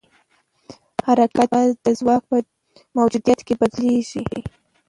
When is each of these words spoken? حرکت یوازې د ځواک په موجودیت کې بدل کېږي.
حرکت 1.07 1.37
یوازې 1.51 1.73
د 1.85 1.87
ځواک 1.99 2.21
په 2.29 2.37
موجودیت 2.97 3.39
کې 3.47 3.53
بدل 3.61 3.85
کېږي. 4.01 4.21